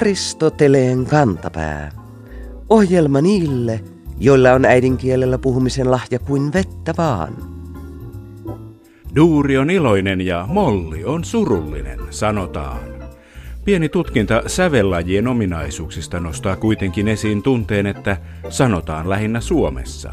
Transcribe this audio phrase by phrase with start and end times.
[0.00, 1.90] Aristoteleen kantapää.
[2.68, 3.80] Ohjelma niille,
[4.18, 7.36] joilla on äidinkielellä puhumisen lahja kuin vettä vaan.
[9.16, 12.80] Duuri on iloinen ja molli on surullinen, sanotaan.
[13.64, 18.16] Pieni tutkinta sävellajien ominaisuuksista nostaa kuitenkin esiin tunteen, että
[18.48, 20.12] sanotaan lähinnä Suomessa.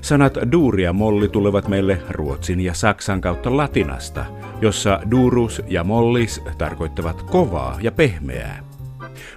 [0.00, 4.24] Sanat duuri ja molli tulevat meille ruotsin ja saksan kautta latinasta,
[4.60, 8.65] jossa durus ja mollis tarkoittavat kovaa ja pehmeää.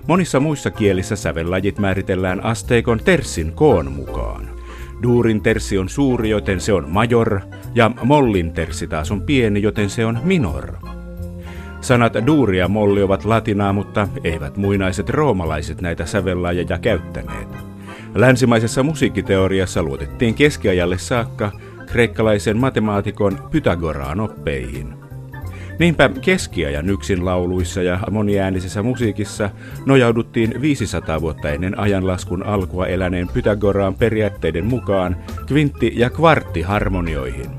[0.07, 4.49] Monissa muissa kielissä sävellajit määritellään asteikon tersin koon mukaan.
[5.03, 7.39] Duurin tersi on suuri, joten se on major,
[7.75, 10.73] ja mollin tersi taas on pieni, joten se on minor.
[11.81, 17.47] Sanat duuri ja molli ovat latinaa, mutta eivät muinaiset roomalaiset näitä sävellajeja käyttäneet.
[18.15, 21.51] Länsimaisessa musiikkiteoriassa luotettiin keskiajalle saakka
[21.91, 25.08] kreikkalaisen matemaatikon Pythagoraan oppeihin.
[25.79, 29.49] Niinpä keskiajan yksin lauluissa ja moniäänisessä musiikissa
[29.85, 37.51] nojauduttiin 500 vuotta ennen ajanlaskun alkua eläneen Pythagoraan periaatteiden mukaan kvintti- ja kvarttiharmonioihin.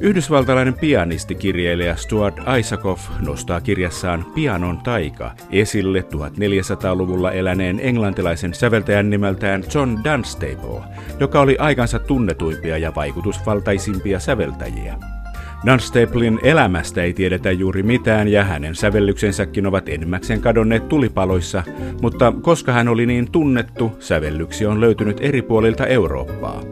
[0.00, 9.64] Yhdysvaltalainen pianisti kirjailija Stuart Isakoff nostaa kirjassaan Pianon taika esille 1400-luvulla eläneen englantilaisen säveltäjän nimeltään
[9.74, 10.80] John Dunstable,
[11.20, 15.19] joka oli aikansa tunnetuimpia ja vaikutusvaltaisimpia säveltäjiä.
[15.66, 21.62] Dunstaplein elämästä ei tiedetä juuri mitään ja hänen sävellyksensäkin ovat enimmäkseen kadonneet tulipaloissa,
[22.02, 26.62] mutta koska hän oli niin tunnettu, sävellyksiä on löytynyt eri puolilta Eurooppaa.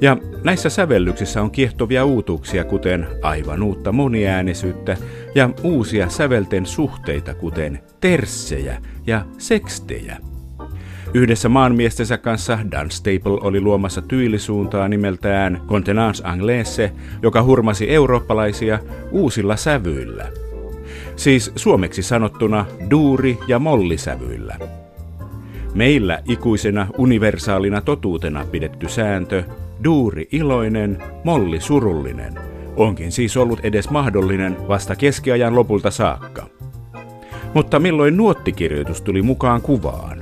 [0.00, 4.96] Ja näissä sävellyksissä on kiehtovia uutuuksia, kuten aivan uutta moniäänisyyttä
[5.34, 10.31] ja uusia sävelten suhteita, kuten terssejä ja sekstejä.
[11.14, 18.78] Yhdessä maanmiestensä kanssa Dunstable oli luomassa tyylisuuntaa nimeltään Contenance Anglaise, joka hurmasi eurooppalaisia
[19.10, 20.26] uusilla sävyillä.
[21.16, 24.56] Siis suomeksi sanottuna duuri- ja mollisävyillä.
[25.74, 29.44] Meillä ikuisena universaalina totuutena pidetty sääntö
[29.84, 32.34] duuri iloinen, molli surullinen,
[32.76, 36.46] onkin siis ollut edes mahdollinen vasta keskiajan lopulta saakka.
[37.54, 40.21] Mutta milloin nuottikirjoitus tuli mukaan kuvaan?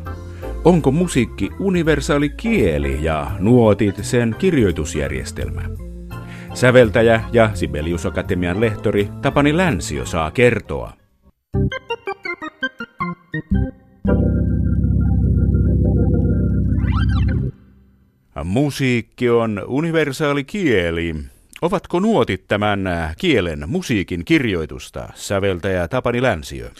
[0.65, 5.62] Onko musiikki universaali kieli ja nuotit sen kirjoitusjärjestelmä?
[6.54, 10.93] Säveltäjä ja Sibelius Akatemian lehtori Tapani Länsio saa kertoa.
[18.44, 21.15] Musiikki on universaali kieli.
[21.62, 22.84] Ovatko nuotit tämän
[23.19, 26.71] kielen musiikin kirjoitusta, säveltäjä Tapani Länsiö?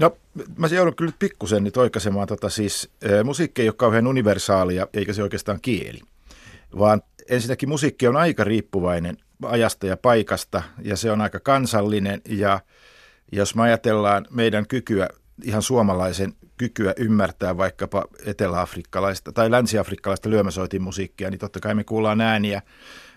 [0.00, 0.16] No,
[0.56, 5.12] mä joudun kyllä pikkusen nyt oikaisemaan tota siis, äh, musiikki ei ole kauhean universaalia, eikä
[5.12, 6.00] se oikeastaan kieli,
[6.78, 12.60] vaan ensinnäkin musiikki on aika riippuvainen ajasta ja paikasta, ja se on aika kansallinen, ja
[13.32, 15.08] jos me ajatellaan meidän kykyä,
[15.44, 22.20] ihan suomalaisen kykyä ymmärtää vaikkapa eteläafrikkalaista tai länsiafrikkalaista lyömäsoitin musiikkia, niin totta kai me kuullaan
[22.20, 22.62] ääniä,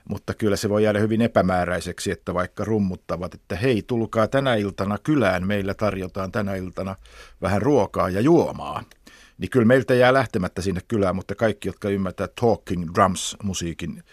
[0.10, 4.98] mutta kyllä se voi jäädä hyvin epämääräiseksi, että vaikka rummuttavat, että hei, tulkaa tänä iltana
[4.98, 6.96] kylään, meillä tarjotaan tänä iltana
[7.42, 8.84] vähän ruokaa ja juomaa.
[9.38, 14.04] Niin kyllä meiltä jää lähtemättä sinne kylään, mutta kaikki, jotka ymmärtää talking drums-musiikin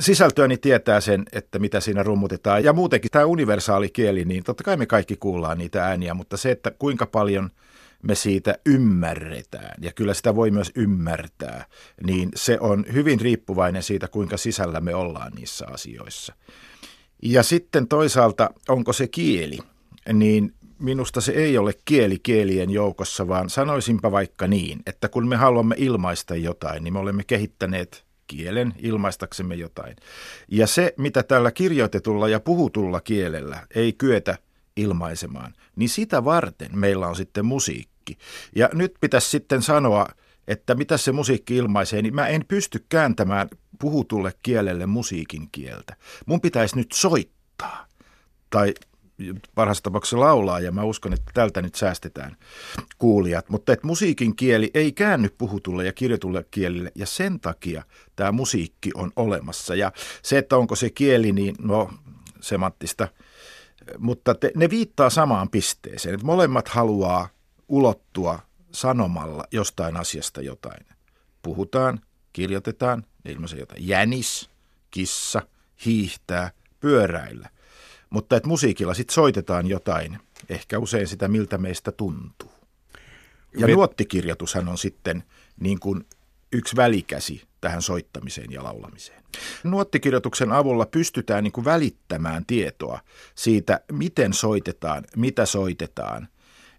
[0.00, 2.64] sisältöä, niin tietää sen, että mitä siinä rummutetaan.
[2.64, 6.50] Ja muutenkin tämä universaali kieli, niin totta kai me kaikki kuullaan niitä ääniä, mutta se,
[6.50, 7.50] että kuinka paljon–
[8.08, 11.66] me siitä ymmärretään, ja kyllä sitä voi myös ymmärtää,
[12.06, 16.34] niin se on hyvin riippuvainen siitä, kuinka sisällä me ollaan niissä asioissa.
[17.22, 19.58] Ja sitten toisaalta, onko se kieli,
[20.12, 25.36] niin minusta se ei ole kieli kielien joukossa, vaan sanoisinpa vaikka niin, että kun me
[25.36, 29.96] haluamme ilmaista jotain, niin me olemme kehittäneet kielen ilmaistaksemme jotain.
[30.48, 34.38] Ja se, mitä tällä kirjoitetulla ja puhutulla kielellä ei kyetä
[34.76, 38.18] ilmaisemaan, niin sitä varten meillä on sitten musiikki musiikki.
[38.56, 40.08] Ja nyt pitäisi sitten sanoa,
[40.48, 43.48] että mitä se musiikki ilmaisee, niin mä en pysty kääntämään
[43.78, 45.96] puhutulle kielelle musiikin kieltä.
[46.26, 47.86] Mun pitäisi nyt soittaa
[48.50, 48.74] tai
[49.54, 52.36] parhaassa tapauksessa laulaa, ja mä uskon, että tältä nyt säästetään
[52.98, 53.48] kuulijat.
[53.48, 57.82] Mutta että musiikin kieli ei käänny puhutulle ja kirjoitulle kielille, ja sen takia
[58.16, 59.74] tämä musiikki on olemassa.
[59.74, 59.92] Ja
[60.22, 61.90] se, että onko se kieli, niin no
[62.40, 63.08] semanttista,
[63.98, 66.14] mutta te, ne viittaa samaan pisteeseen.
[66.14, 67.28] Että molemmat haluaa
[67.68, 68.38] ulottua
[68.72, 70.86] sanomalla jostain asiasta jotain.
[71.42, 72.00] Puhutaan,
[72.32, 73.88] kirjoitetaan, ilmaisen jotain.
[73.88, 74.50] Jänis,
[74.90, 75.42] kissa,
[75.84, 76.50] hiihtää,
[76.80, 77.50] pyöräillä.
[78.10, 80.18] Mutta että musiikilla sitten soitetaan jotain,
[80.48, 82.52] ehkä usein sitä miltä meistä tuntuu.
[83.58, 83.72] Ja Me...
[83.72, 85.24] nuottikirjoitushan on sitten
[85.60, 86.06] niin kuin
[86.52, 89.22] yksi välikäsi tähän soittamiseen ja laulamiseen.
[89.64, 93.00] Nuottikirjoituksen avulla pystytään niin kuin välittämään tietoa
[93.34, 96.28] siitä, miten soitetaan, mitä soitetaan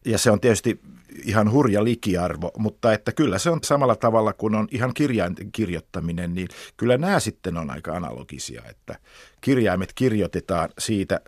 [0.06, 0.80] Ja se on tietysti
[1.24, 6.36] ihan hurja likiarvo, mutta että kyllä se on samalla tavalla kuin on ihan kirjainten kirjoittaminen,
[6.36, 6.48] niin
[6.78, 9.00] kyllä nämä sitten on aika analogisia, että
[9.42, 11.22] kirjaimet kirjoitetaan siitä,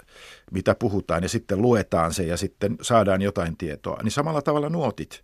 [0.52, 4.04] mitä puhutaan ja sitten luetaan se ja sitten saadaan jotain tietoa.
[4.04, 5.24] Niin samalla tavalla nuotit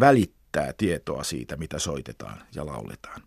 [0.00, 3.22] välittää tietoa siitä, mitä soitetaan ja lauletaan.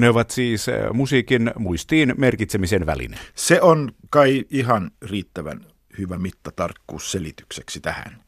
[0.00, 3.18] Ne ovat siis eh, musiikin muistiin merkitsemisen väline.
[3.34, 5.66] Se on kai ihan riittävän
[5.98, 8.22] hyvä mittatarkkuus selitykseksi tähän.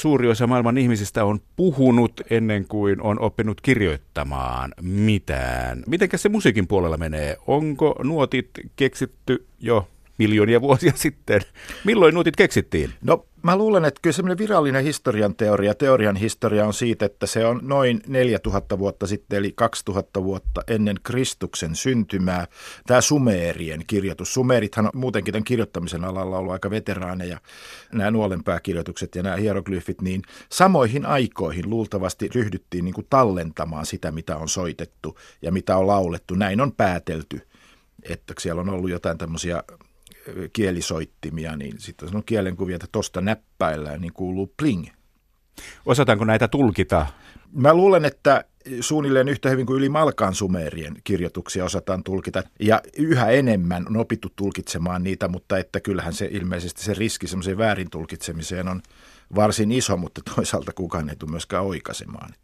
[0.00, 5.82] Suuri osa maailman ihmisistä on puhunut ennen kuin on oppinut kirjoittamaan mitään.
[5.86, 7.36] Mitenkä se musiikin puolella menee?
[7.46, 9.88] Onko nuotit keksitty jo
[10.18, 11.40] miljoonia vuosia sitten?
[11.84, 12.90] Milloin nuotit keksittiin?
[13.02, 17.46] No Mä luulen, että kyllä semmoinen virallinen historian teoria, teorian historia on siitä, että se
[17.46, 22.46] on noin 4000 vuotta sitten, eli 2000 vuotta ennen Kristuksen syntymää.
[22.86, 24.34] Tämä Sumeerien kirjoitus.
[24.34, 27.40] Sumeerithan on muutenkin tämän kirjoittamisen alalla ollut aika veteraaneja,
[27.92, 30.22] nämä nuolenpääkirjoitukset ja nämä hieroglyfit, niin
[30.52, 36.34] samoihin aikoihin luultavasti ryhdyttiin niin kuin tallentamaan sitä, mitä on soitettu ja mitä on laulettu.
[36.34, 37.40] Näin on päätelty,
[38.02, 39.62] että siellä on ollut jotain tämmöisiä
[40.52, 44.86] kielisoittimia, niin sitten on kielenkuvia, että tosta näppäillään, niin kuuluu pling.
[45.86, 47.06] Osataanko näitä tulkita?
[47.52, 48.44] Mä luulen, että
[48.80, 52.42] suunnilleen yhtä hyvin kuin yli Malkaan sumerien kirjoituksia osataan tulkita.
[52.60, 57.58] Ja yhä enemmän on opittu tulkitsemaan niitä, mutta että kyllähän se ilmeisesti se riski semmoiseen
[57.58, 58.82] väärin tulkitsemiseen on
[59.34, 62.34] varsin iso, mutta toisaalta kukaan ei tule myöskään oikaisemaan.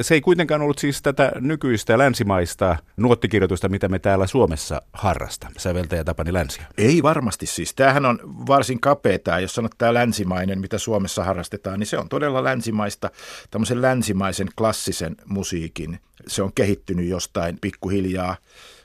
[0.00, 6.04] Se ei kuitenkaan ollut siis tätä nykyistä länsimaista nuottikirjoitusta, mitä me täällä Suomessa harrasta, säveltäjä
[6.04, 6.60] Tapani Länsi.
[6.78, 7.74] Ei varmasti siis.
[7.74, 12.08] Tämähän on varsin kapea tämä, jos sanot tämä länsimainen, mitä Suomessa harrastetaan, niin se on
[12.08, 13.10] todella länsimaista,
[13.50, 15.98] tämmöisen länsimaisen klassisen musiikin.
[16.26, 18.36] Se on kehittynyt jostain pikkuhiljaa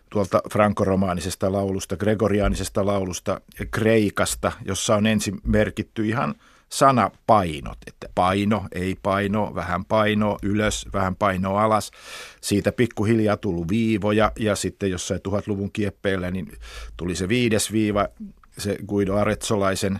[0.09, 3.41] tuolta frankoromaanisesta laulusta, gregoriaanisesta laulusta,
[3.71, 6.35] kreikasta, jossa on ensin merkitty ihan–
[6.69, 11.91] sanapainot, että paino, ei paino, vähän paino, ylös, vähän paino alas.
[12.41, 16.51] Siitä pikkuhiljaa tullut viivoja ja sitten jossain tuhatluvun kieppeillä niin
[16.97, 18.07] tuli se viides viiva,
[18.57, 19.99] se Guido Aretsolaisen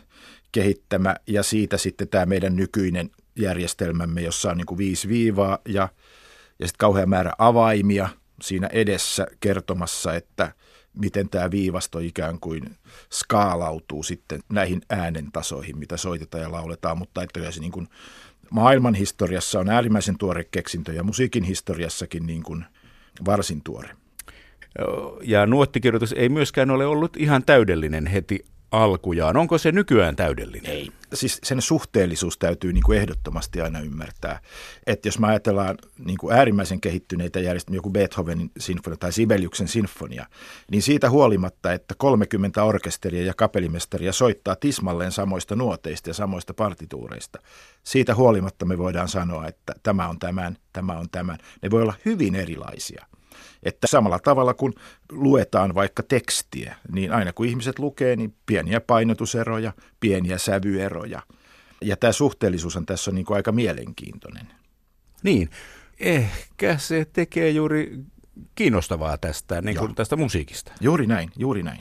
[0.52, 5.90] kehittämä ja siitä sitten tämä meidän nykyinen järjestelmämme, jossa on niin kuin viisi viivaa ja,
[6.60, 8.10] ja sitten kauhean määrä avaimia
[8.42, 10.52] siinä edessä kertomassa, että–
[10.94, 12.76] miten tämä viivasto ikään kuin
[13.12, 17.88] skaalautuu sitten näihin äänentasoihin, mitä soitetaan ja lauletaan, mutta että se niin kuin
[18.52, 22.66] maailman historiassa on äärimmäisen tuore keksintö ja musiikin historiassakin niin kuin
[23.26, 23.90] varsin tuore.
[25.24, 29.38] Ja nuottikirjoitus ei myöskään ole ollut ihan täydellinen heti alkujaan.
[29.38, 30.72] Onko se nykyään täydellinen?
[30.72, 30.92] Ei.
[31.14, 34.40] Siis sen suhteellisuus täytyy niin kuin ehdottomasti aina ymmärtää.
[34.88, 40.26] Että jos me ajatellaan niin kuin äärimmäisen kehittyneitä järjestelmiä, joku Beethovenin sinfonia tai Sibeliuksen sinfonia,
[40.72, 47.40] niin siitä huolimatta, että 30 orkesteria ja kapellimestaria soittaa tismalleen samoista nuoteista ja samoista partituureista,
[47.84, 51.38] siitä huolimatta me voidaan sanoa, että tämä on tämän, tämä on tämän.
[51.62, 53.06] Ne voi olla hyvin erilaisia.
[53.64, 54.74] Että samalla tavalla kun
[55.12, 61.22] luetaan vaikka tekstiä, niin aina kun ihmiset lukee, niin pieniä painotuseroja, pieniä sävyeroja.
[61.82, 64.48] Ja tämä suhteellisuus on tässä on niin kuin aika mielenkiintoinen.
[65.24, 65.50] Niin,
[66.00, 68.00] ehkä se tekee juuri
[68.56, 70.72] kiinnostavaa tästä, niin kuin tästä musiikista.
[70.82, 71.80] Juuri näin, juuri näin.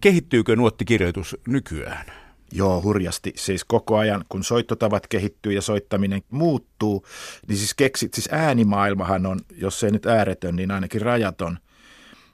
[0.00, 2.06] Kehittyykö nuottikirjoitus nykyään?
[2.52, 3.32] Joo, hurjasti.
[3.36, 7.06] Siis koko ajan, kun soittotavat kehittyy ja soittaminen muuttuu,
[7.48, 11.58] niin siis keksit, siis äänimaailmahan on, jos ei nyt ääretön, niin ainakin rajaton.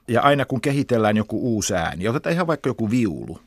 [0.07, 3.39] Ja aina kun kehitellään joku uusi ääni, otetaan ihan vaikka joku viulu,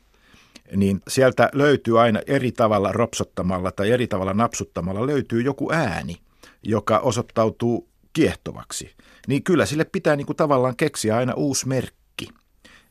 [0.75, 6.17] niin sieltä löytyy aina eri tavalla ropsottamalla tai eri tavalla napsuttamalla löytyy joku ääni,
[6.63, 8.95] joka osoittautuu kiehtovaksi.
[9.27, 12.27] Niin kyllä sille pitää niin kuin tavallaan keksiä aina uusi merkki,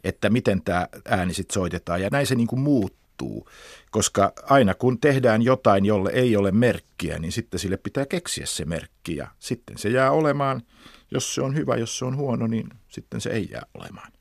[0.04, 2.02] että miten tämä ääni sitten soitetaan.
[2.02, 3.48] Ja näin se niin kuin muuttuu muuttuu,
[3.90, 8.64] koska aina kun tehdään jotain, jolle ei ole merkkiä, niin sitten sille pitää keksiä se
[8.64, 10.62] merkki ja sitten se jää olemaan.
[11.10, 14.12] Jos se on hyvä, jos se on huono, niin sitten se ei jää olemaan.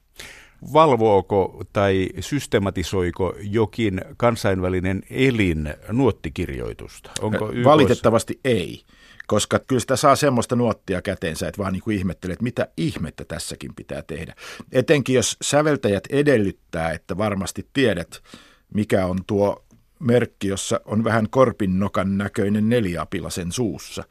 [0.74, 7.12] Valvooko tai systematisoiko jokin kansainvälinen elin nuottikirjoitusta?
[7.22, 7.66] Onko YKs...
[7.66, 8.84] Valitettavasti ei
[9.28, 13.26] koska kyllä sitä saa semmoista nuottia käteensä, että vaan niin kuin ihmettelee, että mitä ihmettä
[13.26, 14.36] tässäkin pitää tehdä.
[14.72, 18.22] Etenkin jos säveltäjät edellyttää, että varmasti tiedät,
[18.76, 19.66] mikä on tuo
[20.00, 24.04] merkki, jossa on vähän korpinnokan näköinen neliapilasen suussa.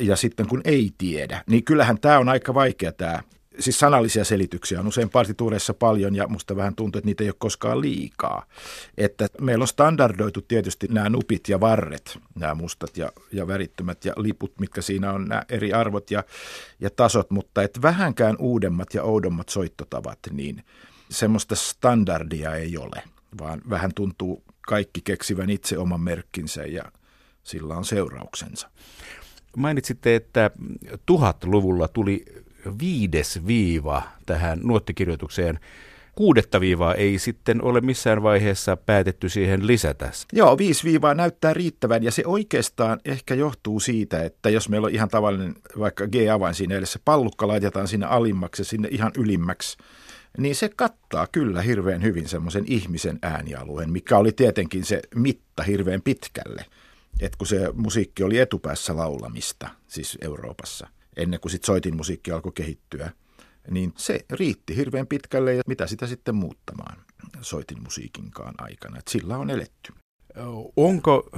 [0.00, 3.22] Ja sitten kun ei tiedä, niin kyllähän tämä on aika vaikea tämä.
[3.58, 7.36] Siis sanallisia selityksiä on usein partituureissa paljon ja musta vähän tuntuu, että niitä ei ole
[7.38, 8.46] koskaan liikaa.
[8.96, 14.12] Että meillä on standardoitu tietysti nämä nupit ja varret, nämä mustat ja, ja värittömät ja
[14.16, 16.24] liput, mitkä siinä on nämä eri arvot ja,
[16.80, 20.64] ja tasot, mutta että vähänkään uudemmat ja oudommat soittotavat, niin
[21.10, 23.02] semmoista standardia ei ole
[23.40, 26.82] vaan vähän tuntuu kaikki keksivän itse oman merkkinsä ja
[27.42, 28.70] sillä on seurauksensa.
[29.56, 30.50] Mainitsitte, että
[31.06, 32.24] tuhatluvulla tuli
[32.80, 35.60] viides viiva tähän nuottikirjoitukseen.
[36.14, 40.10] Kuudetta viivaa ei sitten ole missään vaiheessa päätetty siihen lisätä.
[40.32, 44.94] Joo, viisi viivaa näyttää riittävän ja se oikeastaan ehkä johtuu siitä, että jos meillä on
[44.94, 49.76] ihan tavallinen vaikka G-avain siinä edessä, pallukka laitetaan sinne alimmaksi ja sinne ihan ylimmäksi,
[50.38, 56.02] niin se kattaa kyllä hirveän hyvin semmoisen ihmisen äänialueen, mikä oli tietenkin se mitta hirveän
[56.02, 56.66] pitkälle.
[57.20, 62.52] että kun se musiikki oli etupäässä laulamista, siis Euroopassa, ennen kuin sit soitin musiikki alkoi
[62.54, 63.10] kehittyä,
[63.70, 66.98] niin se riitti hirveän pitkälle ja mitä sitä sitten muuttamaan
[67.40, 68.98] soitin musiikinkaan aikana.
[68.98, 69.92] että sillä on eletty.
[70.76, 71.30] Onko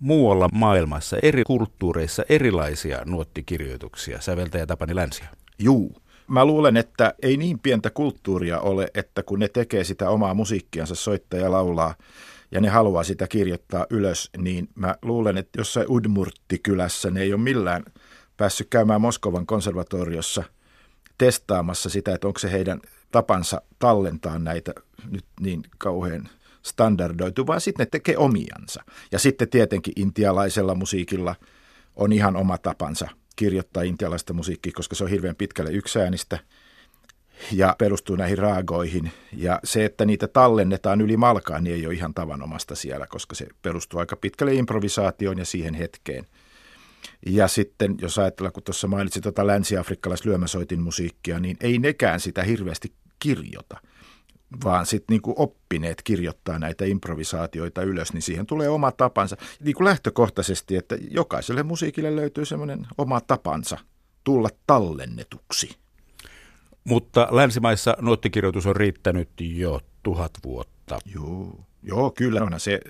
[0.00, 5.28] muualla maailmassa eri kulttuureissa erilaisia nuottikirjoituksia, säveltäjä Tapani Länsiä?
[5.58, 6.01] Juu.
[6.32, 10.94] Mä luulen, että ei niin pientä kulttuuria ole, että kun ne tekee sitä omaa musiikkiansa,
[10.94, 11.94] soittaja laulaa,
[12.50, 17.40] ja ne haluaa sitä kirjoittaa ylös, niin mä luulen, että jossain Udmurtti-kylässä ne ei ole
[17.42, 17.84] millään
[18.36, 20.44] päässyt käymään Moskovan konservatoriossa
[21.18, 24.72] testaamassa sitä, että onko se heidän tapansa tallentaa näitä
[25.10, 26.28] nyt niin kauhean
[26.62, 28.84] standardoitu, vaan sitten ne tekee omiansa.
[29.10, 31.34] Ja sitten tietenkin intialaisella musiikilla
[31.96, 36.38] on ihan oma tapansa kirjoittaa intialaista musiikkia, koska se on hirveän pitkälle yksäänistä
[37.52, 39.12] ja perustuu näihin raagoihin.
[39.32, 43.46] Ja se, että niitä tallennetaan yli malkaan, niin ei ole ihan tavanomasta siellä, koska se
[43.62, 46.26] perustuu aika pitkälle improvisaatioon ja siihen hetkeen.
[47.26, 52.42] Ja sitten, jos ajatellaan, kun tuossa mainitsin tuota länsi-afrikkalaista lyömäsoitin musiikkia, niin ei nekään sitä
[52.42, 53.76] hirveästi kirjoita–
[54.64, 59.36] vaan sitten niin oppineet kirjoittaa näitä improvisaatioita ylös, niin siihen tulee oma tapansa.
[59.60, 63.78] Niin kuin lähtökohtaisesti, että jokaiselle musiikille löytyy semmoinen oma tapansa
[64.24, 65.76] tulla tallennetuksi.
[66.84, 70.98] Mutta länsimaissa nuottikirjoitus on riittänyt jo tuhat vuotta.
[71.14, 72.80] Joo, Joo kyllä onhan se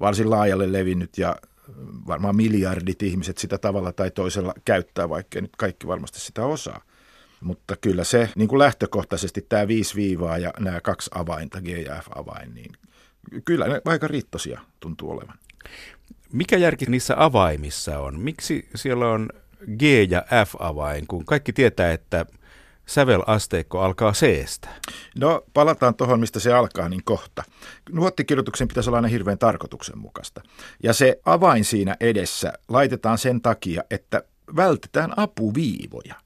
[0.00, 1.36] varsin laajalle levinnyt ja
[2.06, 6.80] varmaan miljardit ihmiset sitä tavalla tai toisella käyttää, vaikka nyt kaikki varmasti sitä osaa.
[7.44, 12.02] Mutta kyllä se niin kuin lähtökohtaisesti tämä viisi viivaa ja nämä kaksi avainta, G ja
[12.02, 12.72] F-avain, niin
[13.44, 15.38] kyllä ne aika riittosia tuntuu olevan.
[16.32, 18.20] Mikä järki niissä avaimissa on?
[18.20, 19.28] Miksi siellä on
[19.78, 22.26] G- ja F-avain, kun kaikki tietää, että
[22.86, 24.68] sävelasteikko alkaa C-stä?
[25.18, 27.42] No palataan tuohon, mistä se alkaa niin kohta.
[27.92, 30.40] Nuottikirjoituksen pitäisi olla aina hirveän tarkoituksenmukaista.
[30.82, 34.22] Ja se avain siinä edessä laitetaan sen takia, että
[34.56, 36.23] vältetään apuviivoja.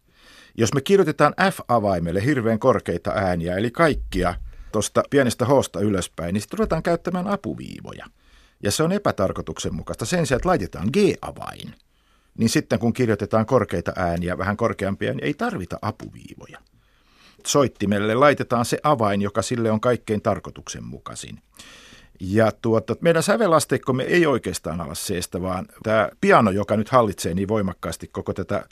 [0.59, 4.35] Jos me kirjoitetaan F-avaimelle hirveän korkeita ääniä, eli kaikkia
[4.73, 8.07] tuosta pienestä hosta ylöspäin, niin sitten ruvetaan käyttämään apuviivoja.
[8.63, 10.05] Ja se on epätarkoituksenmukaista.
[10.05, 11.75] Sen sijaan, että laitetaan G-avain,
[12.39, 16.59] niin sitten kun kirjoitetaan korkeita ääniä, vähän korkeampia, niin ei tarvita apuviivoja.
[17.47, 21.39] Soittimelle laitetaan se avain, joka sille on kaikkein tarkoituksenmukaisin.
[22.21, 27.49] Ja tuota, meidän sävelasteikkomme ei oikeastaan ala seestä, vaan tämä piano, joka nyt hallitsee niin
[27.49, 28.65] voimakkaasti koko tätä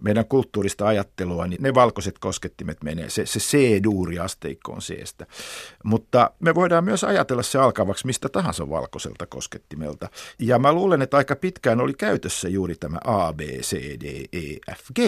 [0.00, 5.26] meidän kulttuurista ajattelua, niin ne valkoiset koskettimet menee, se, se C-duuri-asteikko on seestä.
[5.84, 10.08] Mutta me voidaan myös ajatella se alkavaksi mistä tahansa valkoiselta koskettimelta.
[10.38, 14.74] Ja mä luulen, että aika pitkään oli käytössä juuri tämä A, B, C, D, E,
[14.74, 14.98] F, G.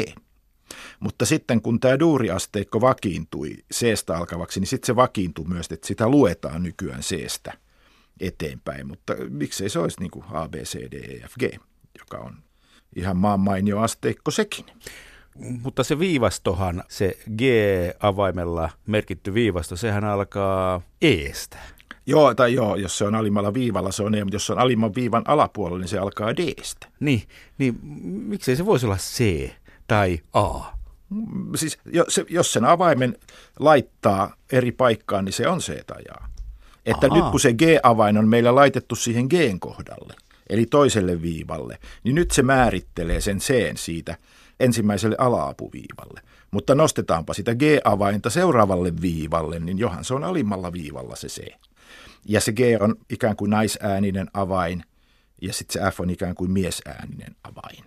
[1.00, 6.08] Mutta sitten kun tämä duuriasteikko vakiintui C-stä alkavaksi, niin sitten se vakiintui myös, että sitä
[6.08, 7.52] luetaan nykyään C-stä
[8.20, 8.86] eteenpäin.
[8.86, 11.42] Mutta miksei se olisi niin kuin A, B, C, D, E, F, G,
[11.98, 12.36] joka on
[12.96, 14.64] ihan maan mainio asteikko sekin.
[15.62, 21.58] Mutta se viivastohan, se G-avaimella merkitty viivasto, sehän alkaa eestä.
[22.06, 24.58] Joo, tai joo, jos se on alimmalla viivalla, se on E, mutta jos se on
[24.58, 26.86] alimman viivan alapuolella, niin se alkaa D-stä.
[27.00, 27.22] Niin,
[27.58, 29.50] niin miksei se voisi olla C
[29.86, 30.60] tai A?
[31.56, 31.78] Siis
[32.28, 33.16] jos sen avaimen
[33.58, 36.28] laittaa eri paikkaan, niin se on C tai A.
[36.86, 37.16] Että Aha.
[37.16, 40.14] nyt kun se G-avain on meillä laitettu siihen G kohdalle,
[40.52, 44.16] eli toiselle viivalle, niin nyt se määrittelee sen C siitä
[44.60, 46.20] ensimmäiselle alaapuviivalle.
[46.50, 51.46] Mutta nostetaanpa sitä G-avainta seuraavalle viivalle, niin johan se on alimmalla viivalla se C.
[52.26, 54.84] Ja se G on ikään kuin naisääninen avain,
[55.42, 57.84] ja sitten se F on ikään kuin miesääninen avain.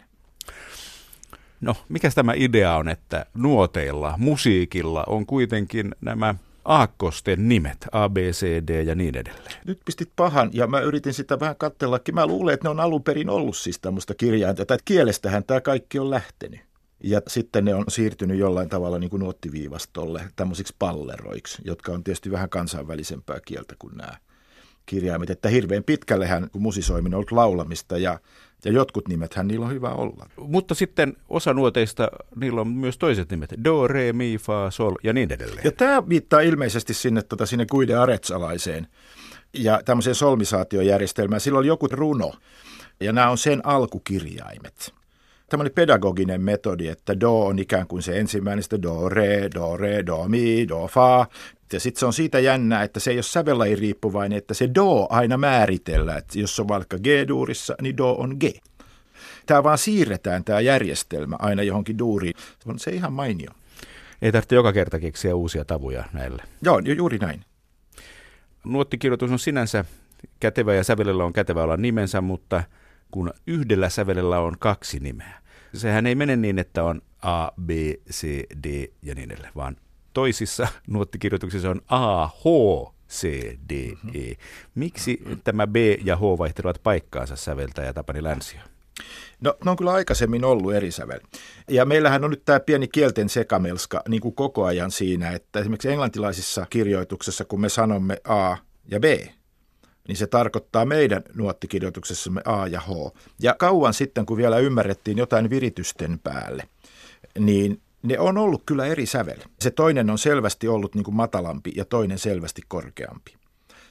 [1.62, 8.18] No, mikä tämä idea on, että nuoteilla, musiikilla on kuitenkin nämä aakkosten nimet, A, B,
[8.18, 9.62] C, D ja niin edelleen.
[9.66, 12.16] Nyt pistit pahan ja mä yritin sitä vähän katsellakin.
[12.16, 16.00] Mä luulen, että ne on alun perin ollut siis tämmöistä kirjainta, että kielestähän tämä kaikki
[16.00, 16.60] on lähtenyt.
[17.04, 22.32] Ja sitten ne on siirtynyt jollain tavalla niin kuin nuottiviivastolle tämmöisiksi palleroiksi, jotka on tietysti
[22.32, 24.18] vähän kansainvälisempää kieltä kuin nämä
[24.86, 28.20] kirjaimet, että hirveän pitkällehän musisoiminen on ollut laulamista ja,
[28.66, 30.30] ja jotkut nimethän niillä on hyvä olla.
[30.38, 35.14] Mutta sitten osa nuoteista, niillä on myös toiset nimet, do, re, mi, fa, sol ja
[35.14, 35.62] niin edelleen.
[35.64, 38.88] Ja tämä viittaa ilmeisesti sinne, tota, sinne Guide Aretsalaiseen
[39.54, 41.42] ja tämmöiseen solmisaatiojärjestelmään.
[41.42, 42.32] Sillä oli joku runo
[43.00, 44.94] ja nämä on sen alkukirjaimet
[45.50, 50.06] tämmöinen pedagoginen metodi, että do on ikään kuin se ensimmäinen, sitten do, re, do, re,
[50.06, 51.28] do, mi, do, fa.
[51.74, 55.08] Ja sitten se on siitä jännää, että se ei ole sävellaji riippuvainen, että se do
[55.10, 56.18] aina määritellään.
[56.18, 58.44] Että jos on vaikka G-duurissa, niin do on G.
[59.46, 62.34] Tämä vaan siirretään tämä järjestelmä aina johonkin duuriin.
[62.66, 63.52] On se ihan mainio.
[64.22, 66.44] Ei tarvitse joka kerta keksiä uusia tavuja näille.
[66.62, 67.42] Joo, juuri näin.
[68.64, 69.86] Nuottikirjoitus on sinänsä
[70.40, 72.64] kätevä ja sävelellä on kätevä olla nimensä, mutta–
[73.16, 75.42] kun yhdellä sävelellä on kaksi nimeä.
[75.74, 77.70] Sehän ei mene niin, että on A, B,
[78.12, 79.76] C, D ja niin edelleen, vaan
[80.16, 82.44] toisissa nuottikirjoituksissa on A, H,
[83.10, 83.28] C,
[83.70, 84.34] D, E.
[84.76, 88.60] Miksi tämä B ja H vaihtelevat paikkaansa säveltäjä Tapani Länsiö?
[89.42, 91.20] No, ne on kyllä aikaisemmin ollut eri sävel.
[91.70, 95.90] Ja meillähän on nyt tämä pieni kielten sekamelska niin kuin koko ajan siinä, että esimerkiksi
[95.90, 98.58] englantilaisissa kirjoituksessa, kun me sanomme A
[98.88, 99.04] ja B,
[100.08, 102.90] niin se tarkoittaa meidän nuottikirjoituksessamme A ja H.
[103.42, 106.64] Ja kauan sitten, kun vielä ymmärrettiin jotain viritysten päälle,
[107.40, 109.38] niin ne on ollut kyllä eri sävel.
[109.60, 113.36] Se toinen on selvästi ollut niin kuin matalampi ja toinen selvästi korkeampi.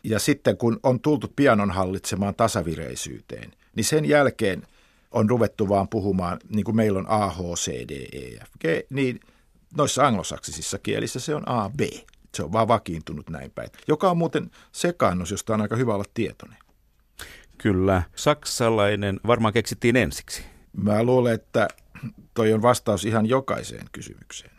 [0.05, 4.63] Ja sitten kun on tultu pianon hallitsemaan tasavireisyyteen, niin sen jälkeen
[5.11, 8.65] on ruvettu vaan puhumaan, niin kuin meillä on A, H, C, D, E, F, G,
[8.91, 9.21] niin
[9.77, 11.81] noissa anglosaksisissa kielissä se on A, B.
[12.35, 13.69] Se on vaan vakiintunut näin päin.
[13.89, 16.59] Joka on muuten sekaannus, josta on aika hyvä olla tietoinen.
[17.59, 18.03] Kyllä.
[18.17, 20.43] Saksalainen varmaan keksittiin ensiksi.
[20.77, 21.69] Mä luulen, että
[22.35, 24.51] toi on vastaus ihan jokaiseen kysymykseen.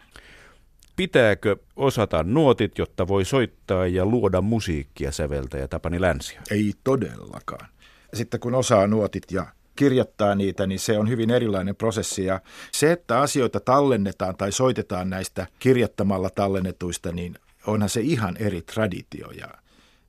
[0.96, 6.40] Pitääkö osata nuotit, jotta voi soittaa ja luoda musiikkia säveltäjä Tapani Länsiö?
[6.52, 7.70] Ei todellakaan.
[8.14, 12.26] Sitten kun osaa nuotit ja kirjoittaa niitä, niin se on hyvin erilainen prosessi.
[12.26, 12.42] Ja
[12.72, 17.36] se, että asioita tallennetaan tai soitetaan näistä kirjoittamalla tallennetuista, niin
[17.68, 19.48] onhan se ihan eri traditio ja,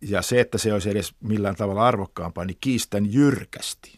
[0.01, 3.96] ja se, että se olisi edes millään tavalla arvokkaampaa, niin kiistän jyrkästi.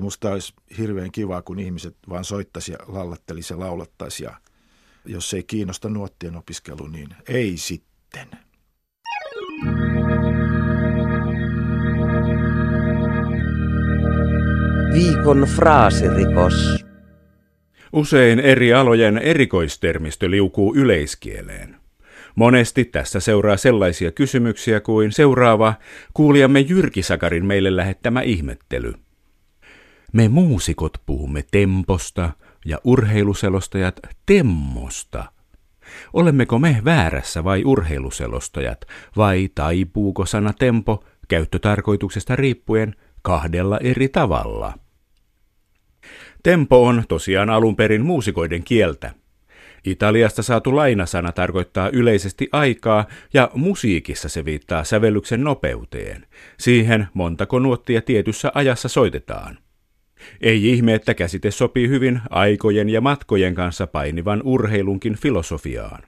[0.00, 4.34] Musta olisi hirveän kiva, kun ihmiset vaan soittaisi ja lallattelisi ja laulattaisi ja
[5.04, 8.28] jos ei kiinnosta nuottien opiskelu, niin ei sitten.
[14.92, 16.84] Viikon fraasirikos.
[17.92, 21.76] Usein eri alojen erikoistermistö liukuu yleiskieleen.
[22.34, 25.74] Monesti tässä seuraa sellaisia kysymyksiä kuin seuraava
[26.14, 28.92] kuulijamme Jyrki Sakarin meille lähettämä ihmettely.
[30.12, 32.30] Me muusikot puhumme temposta
[32.64, 35.24] ja urheiluselostajat temmosta.
[36.12, 38.80] Olemmeko me väärässä vai urheiluselostajat,
[39.16, 44.74] vai taipuuko sana tempo käyttötarkoituksesta riippuen kahdella eri tavalla?
[46.42, 49.14] Tempo on tosiaan alun perin muusikoiden kieltä.
[49.84, 56.26] Italiasta saatu lainasana tarkoittaa yleisesti aikaa ja musiikissa se viittaa sävellyksen nopeuteen,
[56.58, 59.58] siihen montako nuottia tietyssä ajassa soitetaan.
[60.40, 66.02] Ei ihme, että käsite sopii hyvin aikojen ja matkojen kanssa painivan urheilunkin filosofiaan.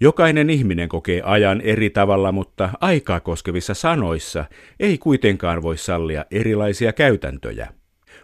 [0.00, 4.44] Jokainen ihminen kokee ajan eri tavalla, mutta aikaa koskevissa sanoissa
[4.80, 7.68] ei kuitenkaan voi sallia erilaisia käytäntöjä.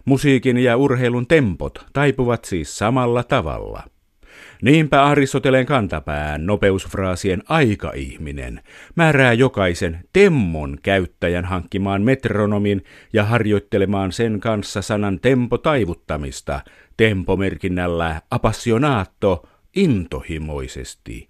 [0.04, 3.82] Musiikin ja urheilun tempot taipuvat siis samalla tavalla.
[4.62, 8.60] Niinpä Aristoteleen kantapään nopeusfraasien aikaihminen
[8.94, 16.60] määrää jokaisen temmon käyttäjän hankkimaan metronomin ja harjoittelemaan sen kanssa sanan tempo taivuttamista
[16.96, 21.28] tempomerkinnällä appassionaatto intohimoisesti.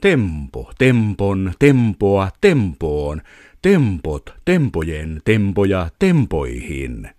[0.00, 3.22] Tempo, tempon, tempoa, tempoon,
[3.62, 7.10] tempot, tempojen, tempoja, tempoihin.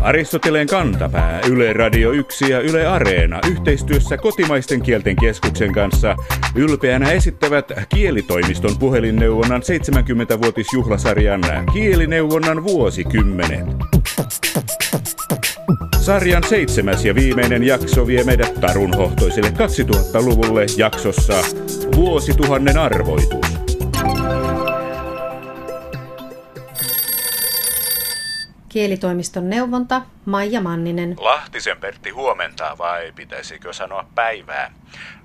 [0.00, 6.16] Aristoteleen kantapää, Yle Radio 1 ja Yle Areena yhteistyössä kotimaisten kielten keskuksen kanssa
[6.54, 11.40] ylpeänä esittävät kielitoimiston puhelinneuvonnan 70-vuotisjuhlasarjan
[11.72, 13.66] Kielineuvonnan vuosikymmenet.
[16.00, 21.34] Sarjan seitsemäs ja viimeinen jakso vie meidät tarunhohtoiselle 2000-luvulle jaksossa
[21.96, 23.59] Vuosituhannen arvoitus.
[28.70, 31.16] Kielitoimiston neuvonta Maija Manninen.
[31.18, 34.72] Lahtisen Pertti huomenta vai pitäisikö sanoa päivää.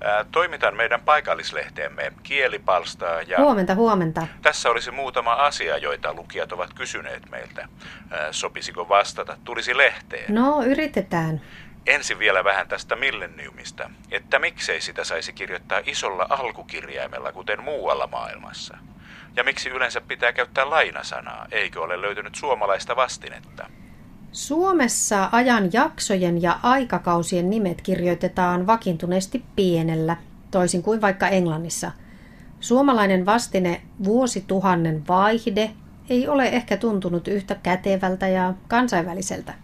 [0.04, 3.38] Ää, toimitan meidän paikallislehteemme Kielipalstaa ja...
[3.38, 4.26] Huomenta, huomenta.
[4.42, 7.68] Tässä olisi muutama asia, joita lukijat ovat kysyneet meiltä.
[8.10, 9.36] Ää, sopisiko vastata?
[9.44, 10.34] Tulisi lehteen.
[10.34, 11.40] No, yritetään.
[11.86, 18.78] Ensin vielä vähän tästä millenniumista, että miksei sitä saisi kirjoittaa isolla alkukirjaimella, kuten muualla maailmassa.
[19.36, 23.70] Ja miksi yleensä pitää käyttää lainasanaa, eikö ole löytynyt suomalaista vastinetta?
[24.32, 30.16] Suomessa ajan jaksojen ja aikakausien nimet kirjoitetaan vakiintuneesti pienellä,
[30.50, 31.92] toisin kuin vaikka Englannissa.
[32.60, 35.70] Suomalainen vastine vuosituhannen vaihde
[36.10, 39.54] ei ole ehkä tuntunut yhtä kätevältä ja kansainväliseltä.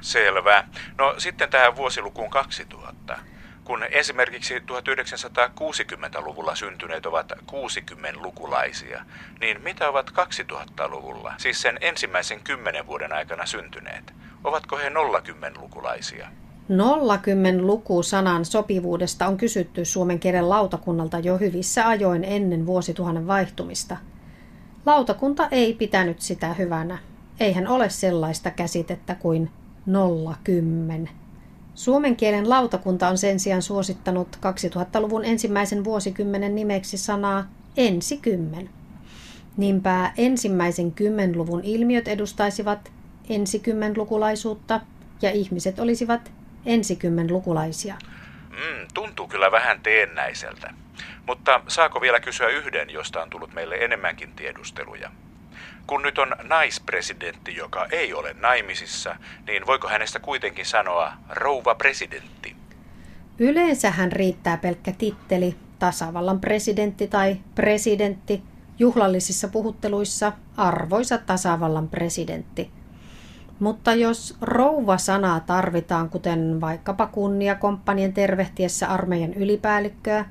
[0.00, 0.64] Selvä.
[0.98, 3.18] No sitten tähän vuosilukuun 2000.
[3.64, 9.04] Kun esimerkiksi 1960-luvulla syntyneet ovat 60-lukulaisia,
[9.40, 14.12] niin mitä ovat 2000-luvulla, siis sen ensimmäisen kymmenen vuoden aikana syntyneet?
[14.44, 16.26] Ovatko he 010-lukulaisia?
[17.22, 23.96] 010 lukusanan sopivuudesta on kysytty suomen kielen lautakunnalta jo hyvissä ajoin ennen vuosituhannen vaihtumista.
[24.86, 26.98] Lautakunta ei pitänyt sitä hyvänä.
[27.40, 29.50] Eihän ole sellaista käsitettä kuin
[30.44, 31.21] 010.
[31.74, 37.44] Suomen kielen lautakunta on sen sijaan suosittanut 2000-luvun ensimmäisen vuosikymmenen nimeksi sanaa
[37.76, 38.70] ensikymmen.
[39.56, 42.92] Niinpä ensimmäisen kymmenluvun ilmiöt edustaisivat
[43.28, 44.80] ensikymmenlukulaisuutta
[45.22, 46.32] ja ihmiset olisivat
[46.66, 47.94] ensikymmenlukulaisia.
[48.50, 50.74] Mm, tuntuu kyllä vähän teennäiseltä.
[51.26, 55.10] Mutta saako vielä kysyä yhden, josta on tullut meille enemmänkin tiedusteluja?
[55.86, 59.16] Kun nyt on naispresidentti, joka ei ole naimisissa,
[59.46, 62.56] niin voiko hänestä kuitenkin sanoa rouva presidentti?
[63.38, 68.42] Yleensähän riittää pelkkä titteli, tasavallan presidentti tai presidentti,
[68.78, 72.70] juhlallisissa puhutteluissa arvoisa tasavallan presidentti.
[73.58, 80.24] Mutta jos rouva-sanaa tarvitaan, kuten vaikkapa kunniakomppanien tervehtiessä armeijan ylipäällikköä,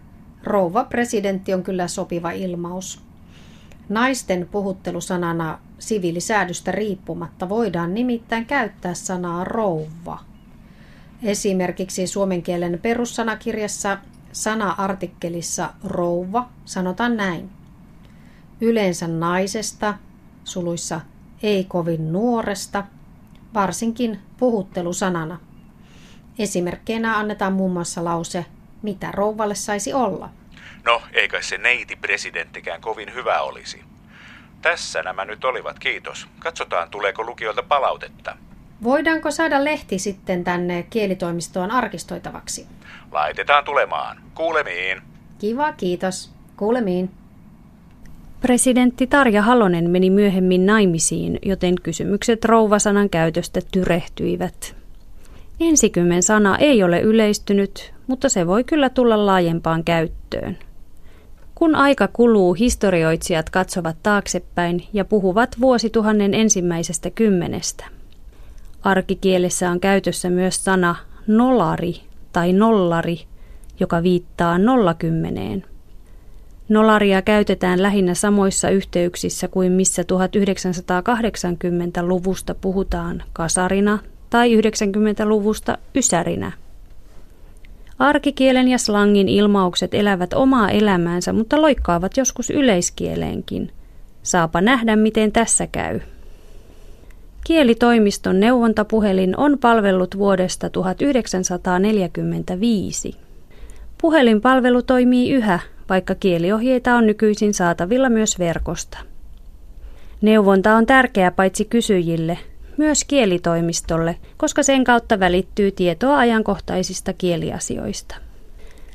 [0.44, 3.11] rouva presidentti on kyllä sopiva ilmaus.
[3.92, 10.20] Naisten puhuttelusanana siviilisäädystä riippumatta voidaan nimittäin käyttää sanaa rouva.
[11.24, 13.98] Esimerkiksi suomen kielen perussanakirjassa
[14.32, 17.50] sana-artikkelissa rouva sanotaan näin.
[18.62, 19.94] Yleensä naisesta,
[20.44, 21.02] suluissa
[21.44, 22.84] ei kovin nuoresta,
[23.54, 25.40] varsinkin puhuttelusanana.
[26.40, 28.46] Esimerkkeinä annetaan muun muassa lause,
[28.82, 30.30] mitä rouvalle saisi olla–
[30.86, 33.82] No, eikä se neiti presidenttikään kovin hyvä olisi.
[34.62, 36.28] Tässä nämä nyt olivat, kiitos.
[36.40, 38.38] Katsotaan, tuleeko lukijoilta palautetta.
[38.84, 42.68] Voidaanko saada lehti sitten tänne kielitoimistoon arkistoitavaksi?
[43.12, 44.18] Laitetaan tulemaan.
[44.36, 45.02] Kuulemiin.
[45.40, 46.32] Kiva, kiitos.
[46.58, 47.10] Kuulemiin.
[48.42, 54.76] Presidentti Tarja Halonen meni myöhemmin naimisiin, joten kysymykset rouvasanan käytöstä tyrehtyivät.
[55.60, 60.58] Ensikymmen sana ei ole yleistynyt, mutta se voi kyllä tulla laajempaan käyttöön.
[61.56, 67.86] Kun aika kuluu, historioitsijat katsovat taaksepäin ja puhuvat vuosituhannen ensimmäisestä kymmenestä.
[68.82, 70.96] Arkikielessä on käytössä myös sana
[71.28, 72.02] nolari
[72.34, 73.22] tai nollari,
[73.80, 75.66] joka viittaa nollakymmeneen.
[76.70, 86.61] Nolaria käytetään lähinnä samoissa yhteyksissä kuin missä 1980-luvusta puhutaan kasarina tai 90-luvusta ysärinä.
[88.02, 93.72] Arkikielen ja slangin ilmaukset elävät omaa elämäänsä, mutta loikkaavat joskus yleiskieleenkin.
[94.24, 96.00] Saapa nähdä, miten tässä käy.
[97.44, 103.16] Kielitoimiston neuvontapuhelin on palvellut vuodesta 1945.
[104.02, 105.60] Puhelinpalvelu toimii yhä,
[105.90, 108.98] vaikka kieliohjeita on nykyisin saatavilla myös verkosta.
[110.22, 112.38] Neuvonta on tärkeä paitsi kysyjille,
[112.82, 118.16] myös kielitoimistolle, koska sen kautta välittyy tietoa ajankohtaisista kieliasioista.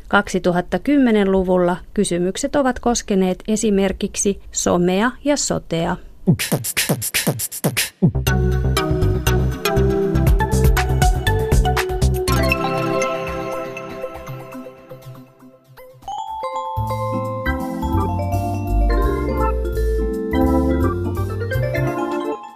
[0.05, 5.97] 2010-luvulla kysymykset ovat koskeneet esimerkiksi somea ja sotea.